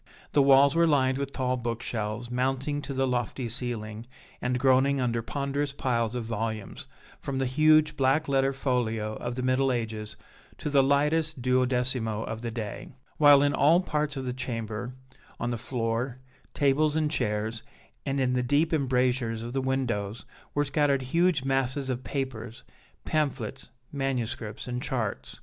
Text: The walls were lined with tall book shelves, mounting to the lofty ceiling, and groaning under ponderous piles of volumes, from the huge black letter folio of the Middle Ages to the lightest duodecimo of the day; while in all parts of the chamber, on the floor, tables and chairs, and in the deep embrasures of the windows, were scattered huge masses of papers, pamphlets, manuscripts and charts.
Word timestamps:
The 0.31 0.41
walls 0.41 0.73
were 0.75 0.87
lined 0.87 1.19
with 1.19 1.31
tall 1.31 1.57
book 1.57 1.83
shelves, 1.83 2.31
mounting 2.31 2.81
to 2.81 2.93
the 2.95 3.05
lofty 3.07 3.47
ceiling, 3.47 4.07
and 4.41 4.59
groaning 4.59 4.99
under 4.99 5.21
ponderous 5.21 5.73
piles 5.73 6.15
of 6.15 6.25
volumes, 6.25 6.87
from 7.19 7.37
the 7.37 7.45
huge 7.45 7.95
black 7.95 8.27
letter 8.27 8.51
folio 8.51 9.13
of 9.17 9.35
the 9.35 9.43
Middle 9.43 9.71
Ages 9.71 10.15
to 10.57 10.71
the 10.71 10.81
lightest 10.81 11.43
duodecimo 11.43 12.23
of 12.25 12.41
the 12.41 12.49
day; 12.49 12.89
while 13.17 13.43
in 13.43 13.53
all 13.53 13.79
parts 13.79 14.17
of 14.17 14.25
the 14.25 14.33
chamber, 14.33 14.95
on 15.39 15.51
the 15.51 15.55
floor, 15.59 16.17
tables 16.55 16.95
and 16.95 17.11
chairs, 17.11 17.61
and 18.03 18.19
in 18.19 18.33
the 18.33 18.41
deep 18.41 18.73
embrasures 18.73 19.43
of 19.43 19.53
the 19.53 19.61
windows, 19.61 20.25
were 20.55 20.65
scattered 20.65 21.03
huge 21.03 21.43
masses 21.43 21.91
of 21.91 22.03
papers, 22.03 22.63
pamphlets, 23.05 23.69
manuscripts 23.91 24.67
and 24.67 24.81
charts. 24.81 25.39